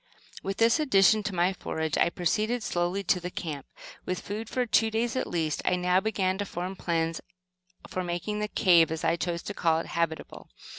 With 0.41 0.57
this 0.57 0.79
addition 0.79 1.21
to 1.21 1.35
my 1.35 1.53
forage, 1.53 1.95
I 1.95 2.09
proceeded 2.09 2.63
slowly 2.63 3.03
to 3.03 3.19
the 3.19 3.29
camp. 3.29 3.67
With 4.03 4.19
food 4.21 4.49
for 4.49 4.65
two 4.65 4.89
days 4.89 5.15
at 5.15 5.27
least, 5.27 5.61
I 5.63 5.75
now 5.75 5.99
began 5.99 6.39
to 6.39 6.45
form 6.47 6.75
plans 6.75 7.21
for 7.87 8.03
making 8.03 8.39
the 8.39 8.47
"cave," 8.47 8.89
as 8.91 9.03
I 9.03 9.15
chose 9.15 9.43
to 9.43 9.53
call 9.53 9.77
it, 9.77 9.85
habitable. 9.85 10.49